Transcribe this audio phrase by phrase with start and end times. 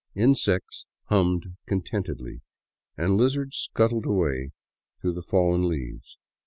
[0.15, 2.41] Insects hummed contentedly
[2.97, 4.49] and lizards scuttled away
[4.99, 6.17] through the fallen leaves.